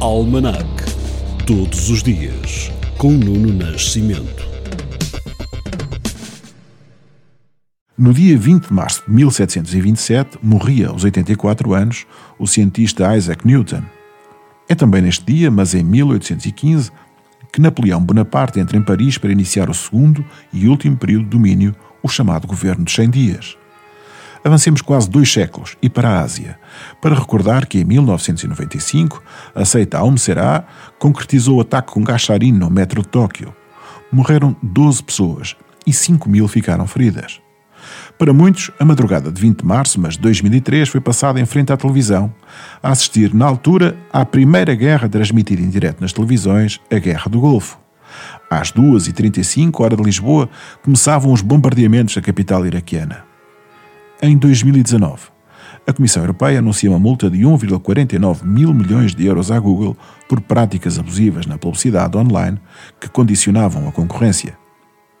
[0.00, 0.64] Almanac.
[1.44, 4.46] Todos os dias, com Nuno Nascimento.
[7.98, 12.06] No dia 20 de março de 1727, morria aos 84 anos
[12.38, 13.82] o cientista Isaac Newton.
[14.68, 16.92] É também neste dia, mas em 1815,
[17.52, 21.74] que Napoleão Bonaparte entra em Paris para iniciar o segundo e último período de domínio,
[22.04, 23.58] o chamado Governo dos 100 Dias.
[24.44, 26.58] Avancemos quase dois séculos e para a Ásia,
[27.00, 29.22] para recordar que em 1995
[29.54, 30.64] a seita Aum Será
[30.98, 33.54] concretizou o ataque com gacharin no metro de Tóquio.
[34.12, 37.40] Morreram 12 pessoas e 5 mil ficaram feridas.
[38.18, 41.72] Para muitos, a madrugada de 20 de março, mas de 2003, foi passada em frente
[41.72, 42.32] à televisão,
[42.82, 47.40] a assistir, na altura, à primeira guerra transmitida em direto nas televisões, a Guerra do
[47.40, 47.78] Golfo.
[48.50, 50.48] Às 2h35, hora de Lisboa,
[50.82, 53.27] começavam os bombardeamentos da capital iraquiana.
[54.20, 55.28] Em 2019,
[55.86, 59.96] a Comissão Europeia anuncia uma multa de 1,49 mil milhões de euros à Google
[60.28, 62.58] por práticas abusivas na publicidade online
[63.00, 64.58] que condicionavam a concorrência.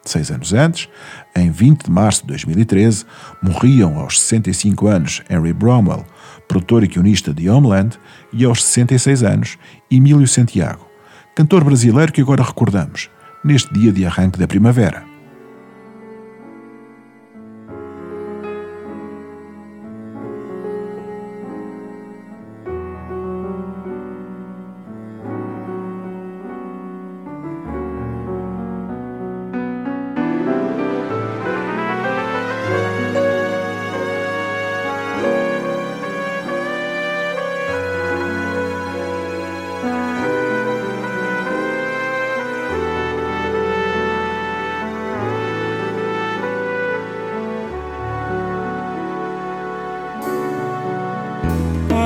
[0.04, 0.88] Seis anos antes,
[1.36, 3.04] em 20 de março de 2013,
[3.40, 6.04] morriam aos 65 anos Henry Bromwell,
[6.48, 7.96] produtor e guionista de Homeland,
[8.32, 10.88] e aos 66 anos Emílio Santiago,
[11.36, 13.08] cantor brasileiro que agora recordamos,
[13.44, 15.07] neste dia de arranque da primavera.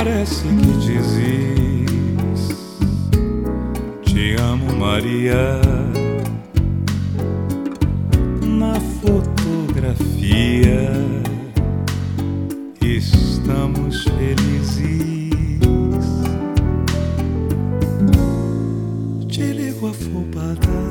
[0.05, 1.79] Parece que dizes
[4.03, 5.61] Te amo, Maria.
[8.45, 10.11] Na fotografia
[12.81, 15.31] estamos felizes.
[19.29, 20.83] Te ligo afobada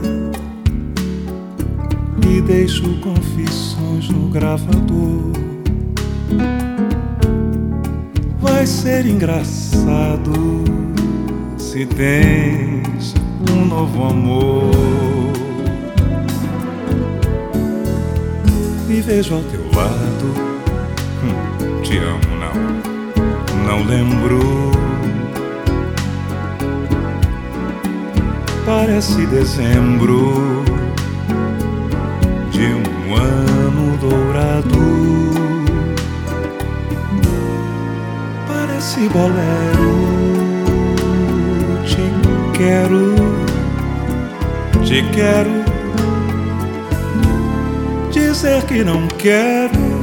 [2.29, 5.31] e deixo confissões no gravador
[8.61, 10.63] vai ser engraçado
[11.57, 13.15] se tens
[13.51, 14.69] um novo amor.
[18.87, 20.25] Me vejo ao teu lado,
[21.23, 24.39] hum, te amo, não, não lembro.
[28.63, 30.70] Parece dezembro
[38.91, 39.93] esse bolero.
[41.85, 43.15] Te quero,
[44.83, 45.61] te quero.
[48.11, 50.01] Dizer que não quero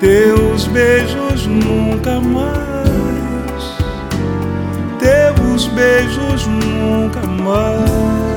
[0.00, 3.64] teus beijos nunca mais.
[4.98, 8.33] Teus beijos nunca mais.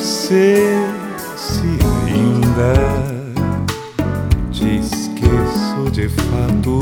[0.00, 0.86] Sei
[1.36, 2.72] se ainda
[4.52, 6.78] te esqueço de fato.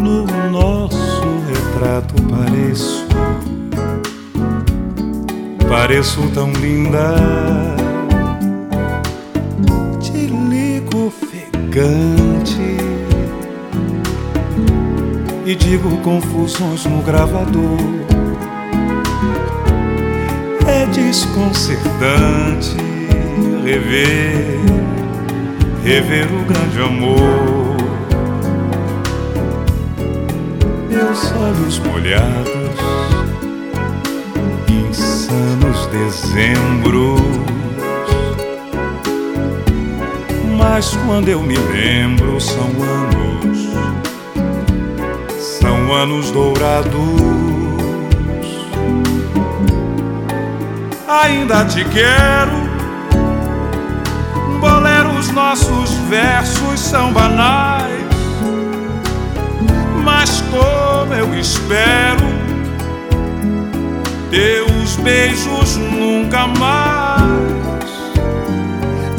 [0.00, 3.06] No nosso retrato pareço,
[5.68, 7.14] pareço tão linda.
[10.00, 12.76] Te ligo ofegante
[15.46, 17.78] e digo confusões no gravador
[20.94, 22.76] desconcertante
[23.64, 24.60] rever,
[25.82, 27.76] rever o grande amor.
[30.88, 32.78] Meus olhos molhados,
[34.68, 37.20] insanos dezembros.
[40.56, 43.68] Mas quando eu me lembro, são anos,
[45.60, 47.43] são anos dourados.
[51.22, 52.64] ainda te quero.
[54.60, 58.04] Bolero, os nossos versos são banais,
[60.02, 62.34] mas como eu espero
[64.30, 67.24] teus beijos nunca mais,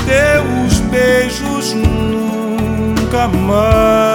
[0.06, 4.15] teus beijos nunca mais.